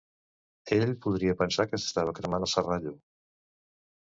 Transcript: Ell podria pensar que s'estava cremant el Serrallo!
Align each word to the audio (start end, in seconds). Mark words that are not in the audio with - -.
Ell 0.77 0.93
podria 1.03 1.35
pensar 1.41 1.67
que 1.73 1.81
s'estava 1.83 2.17
cremant 2.21 2.47
el 2.49 2.53
Serrallo! 2.55 2.97